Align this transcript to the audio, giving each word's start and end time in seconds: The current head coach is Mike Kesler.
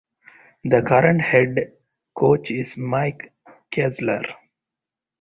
The 0.63 0.81
current 0.81 1.21
head 1.21 1.73
coach 2.15 2.49
is 2.49 2.75
Mike 2.75 3.31
Kesler. 3.71 4.25